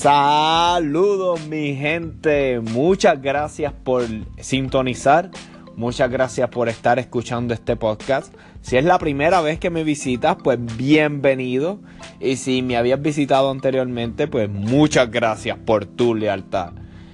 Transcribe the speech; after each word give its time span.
Saludos 0.00 1.46
mi 1.46 1.76
gente, 1.76 2.58
muchas 2.60 3.20
gracias 3.20 3.74
por 3.84 4.06
sintonizar, 4.38 5.30
muchas 5.76 6.10
gracias 6.10 6.48
por 6.48 6.70
estar 6.70 6.98
escuchando 6.98 7.52
este 7.52 7.76
podcast. 7.76 8.34
Si 8.62 8.78
es 8.78 8.84
la 8.86 8.98
primera 8.98 9.42
vez 9.42 9.58
que 9.58 9.68
me 9.68 9.84
visitas, 9.84 10.38
pues 10.42 10.58
bienvenido. 10.78 11.80
Y 12.18 12.36
si 12.36 12.62
me 12.62 12.78
habías 12.78 13.02
visitado 13.02 13.50
anteriormente, 13.50 14.26
pues 14.26 14.48
muchas 14.48 15.10
gracias 15.10 15.58
por 15.58 15.84
tu 15.84 16.14
lealtad. 16.14 16.72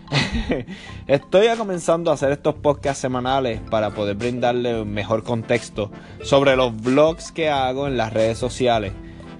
Estoy 1.09 1.49
comenzando 1.59 2.13
a 2.13 2.15
hacer 2.15 2.31
estos 2.31 2.55
podcasts 2.55 3.01
semanales 3.01 3.61
para 3.69 3.91
poder 3.91 4.15
brindarle 4.15 4.85
mejor 4.85 5.25
contexto 5.25 5.91
sobre 6.23 6.55
los 6.55 6.81
vlogs 6.81 7.33
que 7.33 7.49
hago 7.49 7.89
en 7.89 7.97
las 7.97 8.13
redes 8.13 8.39
sociales. 8.39 8.93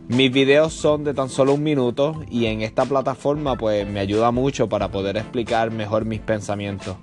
Mis 0.09 0.33
videos 0.33 0.73
son 0.73 1.03
de 1.03 1.15
tan 1.15 1.29
solo 1.29 1.55
un 1.55 1.65
minuto 1.65 2.23
y 2.31 2.47
en 2.47 2.63
esta 2.63 2.85
plataforma 2.85 3.57
pues 3.57 3.87
me 3.89 3.99
ayuda 3.99 4.31
mucho 4.31 4.69
para 4.69 4.89
poder 4.89 5.17
explicar 5.17 5.73
mejor 5.73 6.05
mis 6.05 6.21
pensamientos. 6.21 6.97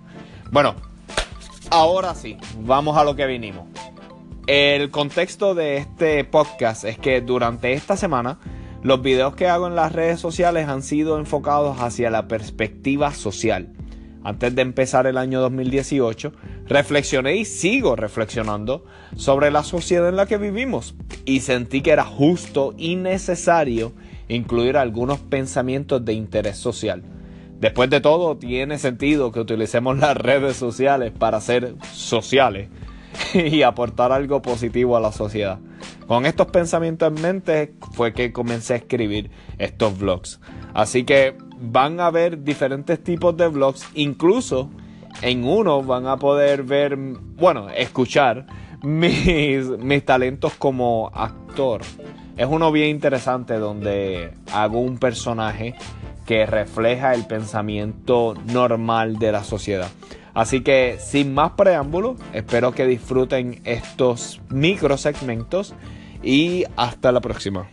Bueno, 0.52 0.76
ahora 1.70 2.16
sí, 2.16 2.38
vamos 2.62 2.96
a 2.96 3.04
lo 3.04 3.16
que 3.18 3.26
vinimos. 3.26 3.68
El 4.48 4.90
contexto 4.90 5.54
de 5.54 5.78
este 5.78 6.24
podcast 6.24 6.86
es 6.86 6.98
que 6.98 7.20
durante 7.20 7.74
esta 7.74 7.98
semana 7.98 8.40
los 8.84 9.02
videos 9.02 9.36
que 9.36 9.48
hago 9.48 9.68
en 9.68 9.76
las 9.76 9.92
redes 9.92 10.22
sociales 10.22 10.70
han 10.70 10.82
sido 10.82 11.18
enfocados 11.18 11.82
hacia 11.82 12.10
la 12.10 12.30
perspectiva 12.30 13.14
social. 13.14 13.74
Antes 14.24 14.56
de 14.56 14.62
empezar 14.62 15.06
el 15.06 15.18
año 15.18 15.42
2018, 15.42 16.32
reflexioné 16.68 17.36
y 17.36 17.46
sigo 17.46 17.96
reflexionando 17.96 18.86
sobre 19.18 19.52
la 19.52 19.64
sociedad 19.64 20.08
en 20.08 20.16
la 20.16 20.26
que 20.26 20.38
vivimos 20.38 20.96
y 21.26 21.42
sentí 21.42 21.82
que 21.82 21.92
era 21.92 22.06
justo 22.06 22.74
y 22.78 22.96
necesario 22.96 23.92
incluir 24.30 24.78
algunos 24.78 25.20
pensamientos 25.20 26.06
de 26.06 26.14
interés 26.14 26.58
social. 26.58 27.04
Después 27.60 27.90
de 27.90 28.02
todo, 28.02 28.38
tiene 28.38 28.78
sentido 28.78 29.32
que 29.32 29.40
utilicemos 29.40 29.98
las 29.98 30.16
redes 30.16 30.56
sociales 30.56 31.12
para 31.18 31.42
ser 31.42 31.76
sociales 31.92 32.70
y 33.34 33.62
aportar 33.62 34.12
algo 34.12 34.42
positivo 34.42 34.98
a 34.98 35.00
la 35.00 35.12
sociedad. 35.12 35.60
Con 36.08 36.26
estos 36.26 36.48
pensamientos 36.48 37.14
en 37.16 37.22
mente 37.22 37.74
fue 37.94 38.14
que 38.14 38.32
comencé 38.32 38.74
a 38.74 38.78
escribir 38.78 39.32
estos 39.58 39.98
vlogs. 39.98 40.40
Así 40.74 41.04
que 41.04 41.36
van 41.60 42.00
a 42.00 42.12
ver 42.12 42.44
diferentes 42.44 43.02
tipos 43.04 43.36
de 43.38 43.48
vlogs, 43.48 43.88
incluso 43.94 44.70
en 45.22 45.46
uno 45.46 45.84
van 45.84 46.08
a 46.08 46.18
poder 46.18 46.64
ver, 46.64 46.98
bueno, 46.98 47.70
escuchar 47.70 48.46
mis, 48.84 49.70
mis 49.80 50.06
talentos 50.06 50.54
como 50.56 51.10
actor. 51.14 51.82
Es 52.36 52.48
uno 52.50 52.72
bien 52.72 52.90
interesante 52.90 53.60
donde 53.60 54.34
hago 54.52 54.80
un 54.80 54.98
personaje 54.98 55.76
que 56.26 56.46
refleja 56.46 57.14
el 57.14 57.26
pensamiento 57.26 58.34
normal 58.48 59.20
de 59.20 59.32
la 59.32 59.44
sociedad. 59.44 59.90
Así 60.34 60.62
que 60.62 60.98
sin 61.00 61.34
más 61.34 61.52
preámbulos, 61.52 62.18
espero 62.34 62.72
que 62.72 62.88
disfruten 62.88 63.62
estos 63.66 64.42
micro 64.50 64.98
segmentos 64.98 65.76
y 66.24 66.64
hasta 66.76 67.12
la 67.12 67.22
próxima. 67.22 67.70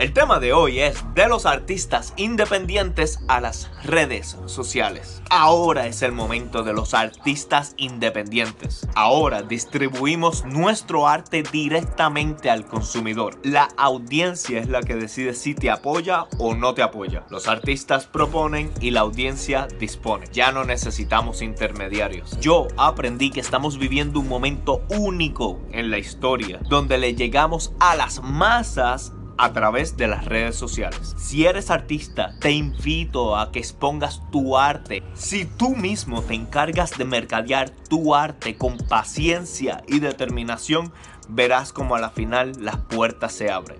El 0.00 0.14
tema 0.14 0.40
de 0.40 0.54
hoy 0.54 0.80
es 0.80 1.04
de 1.14 1.28
los 1.28 1.44
artistas 1.44 2.14
independientes 2.16 3.18
a 3.28 3.38
las 3.38 3.70
redes 3.84 4.38
sociales. 4.46 5.22
Ahora 5.28 5.88
es 5.88 6.00
el 6.00 6.12
momento 6.12 6.62
de 6.62 6.72
los 6.72 6.94
artistas 6.94 7.74
independientes. 7.76 8.88
Ahora 8.94 9.42
distribuimos 9.42 10.46
nuestro 10.46 11.06
arte 11.06 11.42
directamente 11.42 12.48
al 12.48 12.64
consumidor. 12.64 13.38
La 13.44 13.68
audiencia 13.76 14.58
es 14.60 14.70
la 14.70 14.80
que 14.80 14.94
decide 14.94 15.34
si 15.34 15.54
te 15.54 15.70
apoya 15.70 16.24
o 16.38 16.54
no 16.54 16.72
te 16.72 16.80
apoya. 16.80 17.26
Los 17.28 17.46
artistas 17.46 18.06
proponen 18.06 18.72
y 18.80 18.92
la 18.92 19.00
audiencia 19.00 19.68
dispone. 19.78 20.28
Ya 20.32 20.50
no 20.50 20.64
necesitamos 20.64 21.42
intermediarios. 21.42 22.40
Yo 22.40 22.68
aprendí 22.78 23.30
que 23.30 23.40
estamos 23.40 23.78
viviendo 23.78 24.20
un 24.20 24.28
momento 24.28 24.80
único 24.88 25.60
en 25.72 25.90
la 25.90 25.98
historia 25.98 26.58
donde 26.70 26.96
le 26.96 27.14
llegamos 27.14 27.74
a 27.80 27.96
las 27.96 28.22
masas 28.22 29.12
a 29.40 29.54
través 29.54 29.96
de 29.96 30.06
las 30.06 30.26
redes 30.26 30.54
sociales. 30.54 31.14
Si 31.16 31.46
eres 31.46 31.70
artista, 31.70 32.34
te 32.40 32.50
invito 32.50 33.36
a 33.36 33.50
que 33.50 33.58
expongas 33.58 34.20
tu 34.30 34.58
arte. 34.58 35.02
Si 35.14 35.46
tú 35.46 35.74
mismo 35.74 36.20
te 36.20 36.34
encargas 36.34 36.98
de 36.98 37.06
mercadear 37.06 37.70
tu 37.70 38.14
arte 38.14 38.56
con 38.56 38.76
paciencia 38.76 39.82
y 39.88 40.00
determinación, 40.00 40.92
verás 41.28 41.72
como 41.72 41.96
a 41.96 42.00
la 42.00 42.10
final 42.10 42.52
las 42.58 42.76
puertas 42.76 43.32
se 43.32 43.50
abren. 43.50 43.78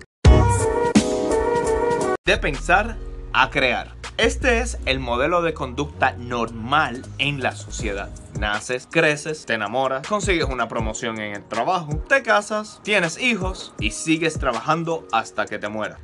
De 2.25 2.37
pensar 2.37 2.97
a 3.33 3.49
crear. 3.49 3.95
Este 4.17 4.59
es 4.59 4.77
el 4.85 4.99
modelo 4.99 5.41
de 5.41 5.53
conducta 5.53 6.13
normal 6.13 7.03
en 7.17 7.41
la 7.41 7.53
sociedad. 7.53 8.09
Naces, 8.39 8.87
creces, 8.89 9.45
te 9.45 9.53
enamoras, 9.53 10.07
consigues 10.07 10.45
una 10.45 10.67
promoción 10.67 11.19
en 11.19 11.35
el 11.35 11.43
trabajo, 11.43 11.97
te 12.07 12.21
casas, 12.23 12.81
tienes 12.83 13.19
hijos 13.19 13.73
y 13.79 13.91
sigues 13.91 14.37
trabajando 14.37 15.07
hasta 15.11 15.45
que 15.45 15.59
te 15.59 15.69
mueras. 15.69 15.99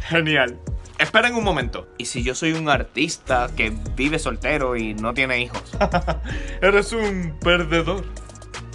Genial. 0.00 0.58
Esperen 0.98 1.34
un 1.34 1.44
momento. 1.44 1.88
¿Y 1.98 2.04
si 2.04 2.22
yo 2.22 2.34
soy 2.34 2.52
un 2.52 2.68
artista 2.68 3.48
que 3.56 3.72
vive 3.96 4.18
soltero 4.18 4.76
y 4.76 4.94
no 4.94 5.14
tiene 5.14 5.40
hijos? 5.40 5.62
Eres 6.60 6.92
un 6.92 7.36
perdedor. 7.40 8.04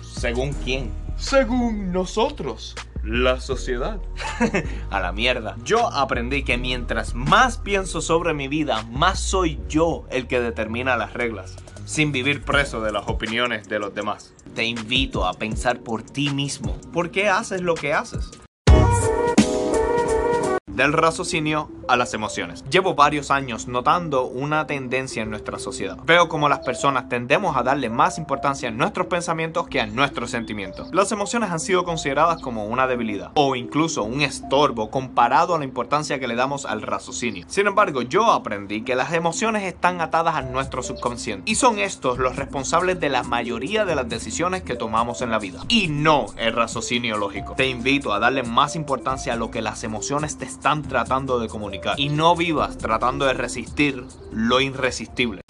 ¿Según 0.02 0.54
quién? 0.54 0.92
Según 1.18 1.92
nosotros 1.92 2.76
la 3.08 3.40
sociedad. 3.40 4.00
a 4.90 5.00
la 5.00 5.12
mierda. 5.12 5.56
Yo 5.64 5.88
aprendí 5.92 6.44
que 6.44 6.58
mientras 6.58 7.16
más 7.16 7.58
pienso 7.58 8.02
sobre 8.02 8.34
mi 8.34 8.48
vida, 8.48 8.84
más 8.92 9.20
soy 9.20 9.60
yo 9.70 10.06
el 10.12 10.28
que 10.28 10.42
determina 10.42 10.98
las 10.98 11.14
reglas, 11.14 11.56
sin 11.86 12.12
vivir 12.12 12.44
preso 12.44 12.82
de 12.82 12.92
las 12.92 13.08
opiniones 13.08 13.68
de 13.70 13.80
los 13.80 13.96
demás. 13.96 14.34
Te 14.54 14.66
invito 14.66 15.26
a 15.26 15.34
pensar 15.34 15.80
por 15.80 16.04
ti 16.04 16.30
mismo. 16.30 16.78
¿Por 16.92 17.12
qué 17.12 17.30
haces 17.30 17.62
lo 17.62 17.76
que 17.76 17.94
haces? 17.94 18.32
del 20.78 20.94
raciocinio 20.94 21.72
a 21.88 21.98
las 21.98 22.14
emociones. 22.14 22.64
Llevo 22.70 22.96
varios 22.96 23.32
años 23.32 23.68
notando 23.68 24.26
una 24.26 24.68
tendencia 24.68 25.24
en 25.24 25.30
nuestra 25.30 25.60
sociedad. 25.60 25.98
Veo 26.06 26.30
como 26.30 26.50
las 26.50 26.60
personas 26.60 27.10
tendemos 27.10 27.56
a 27.56 27.64
darle 27.64 27.90
más 27.90 28.18
importancia 28.18 28.70
a 28.70 28.72
nuestros 28.72 29.08
pensamientos 29.08 29.68
que 29.68 29.82
a 29.82 29.88
nuestros 29.88 30.32
sentimientos. 30.32 30.90
Las 30.94 31.12
emociones 31.12 31.52
han 31.52 31.60
sido 31.60 31.84
consideradas 31.84 32.42
como 32.42 32.66
una 32.66 32.88
debilidad 32.88 33.32
o 33.36 33.56
incluso 33.56 34.04
un 34.04 34.22
estorbo 34.22 34.90
comparado 34.90 35.56
a 35.56 35.60
la 35.60 35.66
importancia 35.66 36.20
que 36.20 36.28
le 36.28 36.36
damos 36.36 36.66
al 36.66 36.82
raciocinio. 36.82 37.46
Sin 37.48 37.68
embargo, 37.68 38.02
yo 38.02 38.32
aprendí 38.32 38.82
que 38.82 38.96
las 38.96 39.14
emociones 39.14 39.64
están 39.64 40.02
atadas 40.02 40.36
a 40.36 40.42
nuestro 40.42 40.84
subconsciente 40.84 41.50
y 41.50 41.56
son 41.56 41.80
estos 41.80 42.18
los 42.18 42.36
responsables 42.36 43.00
de 43.00 43.10
la 43.10 43.24
mayoría 43.24 43.86
de 43.86 43.96
las 43.96 44.10
decisiones 44.10 44.64
que 44.64 44.76
tomamos 44.76 45.22
en 45.22 45.32
la 45.32 45.40
vida 45.40 45.62
y 45.68 45.88
no 45.88 46.28
el 46.38 46.54
raciocinio 46.54 47.18
lógico. 47.18 47.54
Te 47.56 47.68
invito 47.68 48.14
a 48.14 48.20
darle 48.20 48.44
más 48.44 48.76
importancia 48.76 49.34
a 49.34 49.36
lo 49.36 49.52
que 49.52 49.62
las 49.62 49.84
emociones 49.84 50.38
te 50.38 50.46
están 50.46 50.84
tratando 50.84 51.40
de 51.40 51.48
comunicar. 51.48 51.77
Y 51.98 52.10
no 52.10 52.36
vivas 52.36 52.78
tratando 52.78 53.26
de 53.26 53.34
resistir 53.34 54.04
lo 54.32 54.62
irresistible. 54.62 55.42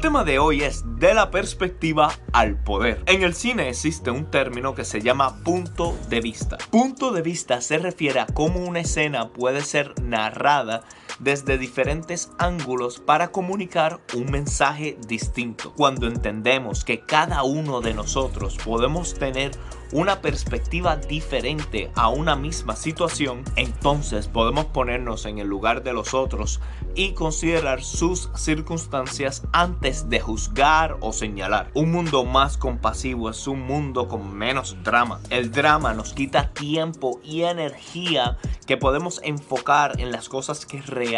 El 0.00 0.02
tema 0.02 0.24
de 0.24 0.38
hoy 0.38 0.62
es 0.62 0.82
de 0.98 1.12
la 1.12 1.30
perspectiva 1.30 2.10
al 2.32 2.56
poder. 2.62 3.02
En 3.04 3.22
el 3.22 3.34
cine 3.34 3.68
existe 3.68 4.10
un 4.10 4.30
término 4.30 4.74
que 4.74 4.86
se 4.86 5.02
llama 5.02 5.36
punto 5.44 5.94
de 6.08 6.22
vista. 6.22 6.56
Punto 6.70 7.12
de 7.12 7.20
vista 7.20 7.60
se 7.60 7.76
refiere 7.76 8.20
a 8.20 8.26
cómo 8.26 8.60
una 8.60 8.80
escena 8.80 9.28
puede 9.28 9.60
ser 9.60 9.92
narrada 10.00 10.84
desde 11.20 11.58
diferentes 11.58 12.32
ángulos 12.38 12.98
para 12.98 13.30
comunicar 13.30 14.00
un 14.14 14.30
mensaje 14.30 14.98
distinto. 15.06 15.72
Cuando 15.76 16.06
entendemos 16.06 16.84
que 16.84 17.00
cada 17.00 17.42
uno 17.44 17.80
de 17.80 17.94
nosotros 17.94 18.56
podemos 18.64 19.14
tener 19.14 19.52
una 19.92 20.20
perspectiva 20.20 20.96
diferente 20.96 21.90
a 21.94 22.08
una 22.08 22.36
misma 22.36 22.76
situación, 22.76 23.42
entonces 23.56 24.28
podemos 24.28 24.66
ponernos 24.66 25.26
en 25.26 25.38
el 25.38 25.48
lugar 25.48 25.82
de 25.82 25.92
los 25.92 26.14
otros 26.14 26.60
y 26.94 27.12
considerar 27.12 27.82
sus 27.82 28.30
circunstancias 28.36 29.42
antes 29.52 30.08
de 30.08 30.20
juzgar 30.20 30.96
o 31.00 31.12
señalar. 31.12 31.70
Un 31.74 31.90
mundo 31.90 32.24
más 32.24 32.56
compasivo 32.56 33.30
es 33.30 33.46
un 33.46 33.62
mundo 33.62 34.08
con 34.08 34.32
menos 34.32 34.76
drama. 34.84 35.20
El 35.28 35.50
drama 35.50 35.92
nos 35.92 36.12
quita 36.12 36.52
tiempo 36.52 37.20
y 37.24 37.42
energía 37.42 38.38
que 38.66 38.76
podemos 38.76 39.20
enfocar 39.24 40.00
en 40.00 40.12
las 40.12 40.28
cosas 40.28 40.66
que 40.66 40.80
realmente 40.82 41.09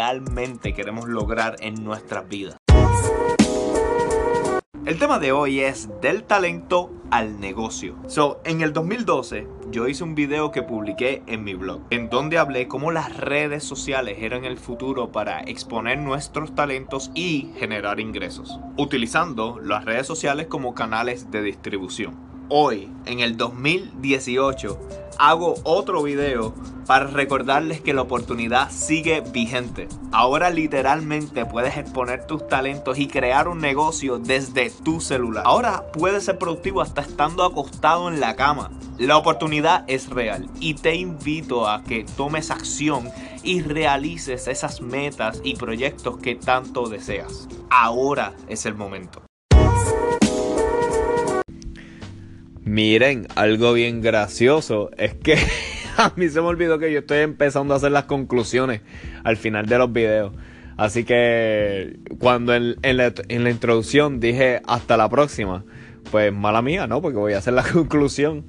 queremos 0.75 1.07
lograr 1.07 1.55
en 1.59 1.83
nuestras 1.83 2.27
vidas. 2.27 2.57
El 4.85 4.99
tema 4.99 5.19
de 5.19 5.31
hoy 5.31 5.61
es 5.61 5.87
del 6.01 6.23
talento 6.23 6.91
al 7.09 7.39
negocio. 7.39 7.95
So, 8.07 8.41
en 8.43 8.61
el 8.61 8.73
2012 8.73 9.47
yo 9.71 9.87
hice 9.87 10.03
un 10.03 10.13
video 10.13 10.51
que 10.51 10.61
publiqué 10.61 11.23
en 11.27 11.43
mi 11.43 11.53
blog, 11.53 11.81
en 11.89 12.09
donde 12.09 12.37
hablé 12.37 12.67
cómo 12.67 12.91
las 12.91 13.15
redes 13.15 13.63
sociales 13.63 14.17
eran 14.19 14.45
el 14.45 14.57
futuro 14.57 15.11
para 15.11 15.39
exponer 15.41 15.99
nuestros 15.99 16.53
talentos 16.53 17.11
y 17.15 17.51
generar 17.57 17.99
ingresos, 17.99 18.59
utilizando 18.77 19.59
las 19.59 19.85
redes 19.85 20.05
sociales 20.05 20.47
como 20.47 20.73
canales 20.73 21.31
de 21.31 21.43
distribución. 21.43 22.32
Hoy, 22.55 22.87
en 23.07 23.19
el 23.19 23.35
2018, 23.35 24.79
hago 25.17 25.55
otro 25.63 26.03
video 26.03 26.53
para 26.85 27.07
recordarles 27.07 27.81
que 27.81 27.95
la 27.95 28.03
oportunidad 28.03 28.69
sigue 28.69 29.21
vigente. 29.21 29.87
Ahora 30.11 30.51
literalmente 30.51 31.47
puedes 31.47 31.77
exponer 31.77 32.27
tus 32.27 32.47
talentos 32.47 32.99
y 32.99 33.07
crear 33.07 33.47
un 33.47 33.59
negocio 33.59 34.19
desde 34.19 34.69
tu 34.69 35.01
celular. 35.01 35.43
Ahora 35.47 35.91
puedes 35.93 36.25
ser 36.25 36.37
productivo 36.37 36.81
hasta 36.81 37.01
estando 37.01 37.43
acostado 37.43 38.07
en 38.07 38.19
la 38.19 38.35
cama. 38.35 38.69
La 38.99 39.17
oportunidad 39.17 39.83
es 39.87 40.11
real 40.11 40.47
y 40.59 40.75
te 40.75 40.93
invito 40.93 41.67
a 41.67 41.83
que 41.83 42.05
tomes 42.15 42.51
acción 42.51 43.09
y 43.41 43.63
realices 43.63 44.47
esas 44.47 44.79
metas 44.79 45.41
y 45.43 45.55
proyectos 45.55 46.17
que 46.17 46.35
tanto 46.35 46.87
deseas. 46.87 47.47
Ahora 47.71 48.35
es 48.47 48.67
el 48.67 48.75
momento. 48.75 49.23
Miren, 52.73 53.27
algo 53.35 53.71
bien 53.73 54.01
gracioso 54.01 54.89
es 54.97 55.13
que 55.13 55.35
a 55.97 56.11
mí 56.15 56.27
se 56.27 56.41
me 56.41 56.47
olvidó 56.47 56.79
que 56.79 56.91
yo 56.91 57.01
estoy 57.01 57.19
empezando 57.19 57.75
a 57.75 57.77
hacer 57.77 57.91
las 57.91 58.05
conclusiones 58.05 58.81
al 59.23 59.37
final 59.37 59.67
de 59.67 59.77
los 59.77 59.93
videos. 59.93 60.33
Así 60.75 61.03
que 61.03 61.99
cuando 62.17 62.55
en, 62.55 62.97
la, 62.97 63.13
introducción 63.51 64.19
dije 64.19 64.63
hasta 64.65 64.97
la 64.97 65.07
próxima, 65.07 65.63
pues 66.09 66.33
mala 66.33 66.63
mía, 66.63 66.87
¿no? 66.87 66.99
Porque 66.99 67.19
voy 67.19 67.33
a 67.33 67.37
hacer 67.37 67.53
la 67.53 67.61
conclusión. 67.73 68.45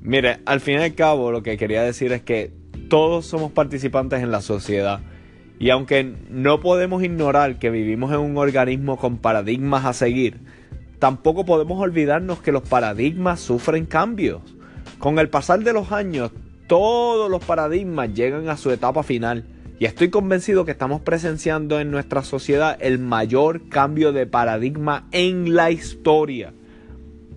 Mire, 0.00 0.38
al 0.46 0.60
fin 0.60 0.74
y 0.74 0.82
al 0.84 0.94
cabo 0.94 1.32
lo 1.32 1.42
que 1.42 1.56
quería 1.56 1.82
decir 1.82 2.12
es 2.12 2.22
que 2.22 2.52
todos 2.88 3.26
somos 3.26 3.50
participantes 3.50 4.22
en 4.22 4.30
la 4.30 4.42
sociedad. 4.42 5.00
Y 5.58 5.70
aunque 5.70 6.14
no 6.30 6.60
podemos 6.60 7.02
ignorar 7.02 7.58
que 7.58 7.70
vivimos 7.70 8.12
en 8.12 8.20
un 8.20 8.38
organismo 8.38 8.96
con 8.96 9.18
paradigmas 9.18 9.84
a 9.86 9.92
seguir, 9.92 10.38
tampoco 10.98 11.44
podemos 11.44 11.80
olvidarnos 11.80 12.40
que 12.40 12.52
los 12.52 12.62
paradigmas 12.62 13.40
sufren 13.40 13.86
cambios. 13.86 14.40
Con 14.98 15.18
el 15.18 15.28
pasar 15.28 15.60
de 15.60 15.72
los 15.72 15.92
años, 15.92 16.30
todos 16.66 17.30
los 17.30 17.44
paradigmas 17.44 18.14
llegan 18.14 18.48
a 18.48 18.56
su 18.56 18.70
etapa 18.70 19.02
final. 19.02 19.44
Y 19.78 19.84
estoy 19.84 20.08
convencido 20.08 20.64
que 20.64 20.70
estamos 20.70 21.02
presenciando 21.02 21.80
en 21.80 21.90
nuestra 21.90 22.22
sociedad 22.22 22.78
el 22.80 22.98
mayor 22.98 23.68
cambio 23.68 24.12
de 24.12 24.26
paradigma 24.26 25.06
en 25.12 25.54
la 25.54 25.70
historia. 25.70 26.54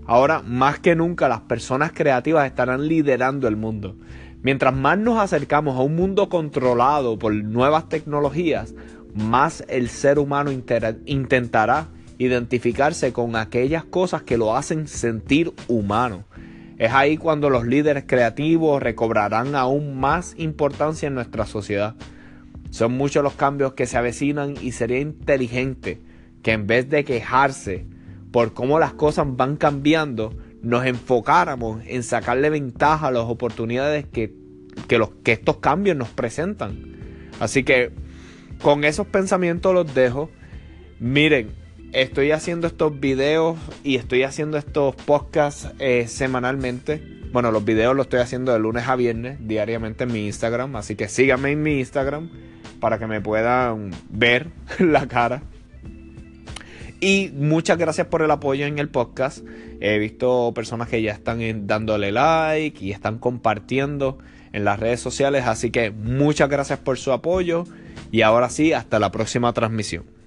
Ahora, 0.06 0.42
más 0.42 0.80
que 0.80 0.96
nunca, 0.96 1.28
las 1.28 1.42
personas 1.42 1.92
creativas 1.92 2.48
estarán 2.48 2.88
liderando 2.88 3.48
el 3.48 3.58
mundo. 3.58 3.96
Mientras 4.42 4.74
más 4.74 4.98
nos 4.98 5.20
acercamos 5.20 5.78
a 5.78 5.82
un 5.82 5.96
mundo 5.96 6.30
controlado 6.30 7.20
por 7.20 7.34
nuevas 7.36 7.90
tecnologías, 7.90 8.74
más 9.14 9.66
el 9.68 9.90
ser 9.90 10.18
humano 10.18 10.50
intentará 10.52 11.90
identificarse 12.19 13.12
con 13.13 13.36
aquellas 13.36 13.86
cosas 13.86 14.21
que 14.21 14.38
lo 14.38 14.56
hacen 14.56 14.88
sentir 14.88 15.54
humano. 15.68 16.25
Es 16.77 16.92
ahí 16.92 17.18
cuando 17.18 17.50
los 17.50 17.66
líderes 17.66 18.04
creativos 18.06 18.83
recobrarán 18.83 19.56
aún 19.56 20.00
más 20.00 20.36
importancia 20.38 21.07
en 21.07 21.16
nuestra 21.16 21.45
sociedad. 21.45 21.95
Son 22.69 22.94
muchos 22.94 23.24
los 23.24 23.33
cambios 23.33 23.74
que 23.74 23.88
se 23.88 23.98
avecinan 23.98 24.56
y 24.62 24.74
sería 24.74 25.00
inteligente 25.00 26.00
que 26.44 26.51
en 26.51 26.68
vez 26.68 26.89
de 26.89 27.04
quejarse 27.04 27.86
por 28.31 28.54
cómo 28.54 28.80
las 28.80 28.94
cosas 28.94 29.25
van 29.30 29.56
cambiando, 29.56 30.38
nos 30.62 30.86
enfocáramos 30.86 31.81
en 31.88 32.04
sacarle 32.04 32.50
ventaja 32.50 33.07
a 33.07 33.12
las 33.12 33.24
oportunidades 33.24 34.06
que, 34.06 34.33
los, 34.98 35.10
que 35.24 35.31
estos 35.31 35.57
cambios 35.57 35.95
nos 35.95 36.10
presentan. 36.10 36.98
Así 37.39 37.63
que 37.63 37.92
con 38.62 38.83
esos 38.83 39.07
pensamientos 39.07 39.74
los 39.74 39.94
dejo. 39.94 40.30
Miren, 41.00 41.59
estoy 41.94 42.31
haciendo 42.31 42.68
estos 42.68 43.00
videos 43.00 43.57
y 43.83 43.95
estoy 43.95 44.24
haciendo 44.24 44.57
estos 44.57 44.95
podcasts 44.95 45.69
eh, 45.80 46.07
semanalmente. 46.07 47.01
Bueno, 47.31 47.51
los 47.51 47.63
videos 47.63 47.95
los 47.95 48.07
estoy 48.07 48.19
haciendo 48.19 48.53
de 48.53 48.59
lunes 48.59 48.88
a 48.88 48.95
viernes 48.95 49.38
diariamente 49.41 50.03
en 50.03 50.12
mi 50.12 50.25
Instagram. 50.25 50.75
Así 50.75 50.95
que 50.95 51.07
síganme 51.07 51.51
en 51.51 51.62
mi 51.62 51.80
Instagram 51.80 52.30
para 52.80 52.97
que 53.00 53.07
me 53.07 53.21
puedan 53.21 53.91
ver 54.09 54.50
la 54.80 55.07
cara. 55.07 55.44
Y 57.01 57.31
muchas 57.33 57.77
gracias 57.77 58.07
por 58.07 58.21
el 58.21 58.31
apoyo 58.31 58.65
en 58.65 58.77
el 58.77 58.89
podcast. 58.89 59.45
He 59.80 59.97
visto 60.00 60.51
personas 60.53 60.89
que 60.89 61.01
ya 61.01 61.13
están 61.13 61.65
dándole 61.65 62.12
like 62.12 62.83
y 62.83 62.91
están 62.91 63.19
compartiendo 63.19 64.18
en 64.51 64.65
las 64.65 64.80
redes 64.80 65.00
sociales. 65.00 65.45
Así 65.45 65.71
que 65.71 65.91
muchas 65.91 66.50
gracias 66.50 66.80
por 66.80 66.97
su 66.97 67.13
apoyo. 67.13 67.63
Y 68.12 68.21
ahora 68.21 68.50
sí, 68.50 68.74
hasta 68.74 69.00
la 69.00 69.12
próxima 69.12 69.53
transmisión. 69.53 70.19